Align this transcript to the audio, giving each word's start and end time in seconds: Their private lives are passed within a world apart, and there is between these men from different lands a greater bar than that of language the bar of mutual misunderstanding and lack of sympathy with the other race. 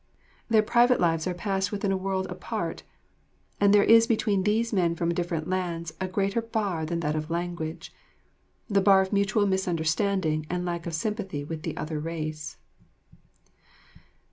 Their 0.49 0.63
private 0.63 0.99
lives 0.99 1.27
are 1.27 1.33
passed 1.35 1.71
within 1.71 1.91
a 1.91 1.95
world 1.95 2.25
apart, 2.31 2.81
and 3.59 3.71
there 3.71 3.83
is 3.83 4.07
between 4.07 4.41
these 4.41 4.73
men 4.73 4.95
from 4.95 5.13
different 5.13 5.47
lands 5.47 5.93
a 6.01 6.07
greater 6.07 6.41
bar 6.41 6.87
than 6.87 7.01
that 7.01 7.15
of 7.15 7.29
language 7.29 7.93
the 8.67 8.81
bar 8.81 9.01
of 9.03 9.13
mutual 9.13 9.45
misunderstanding 9.45 10.47
and 10.49 10.65
lack 10.65 10.87
of 10.87 10.95
sympathy 10.95 11.43
with 11.43 11.61
the 11.61 11.77
other 11.77 11.99
race. 11.99 12.57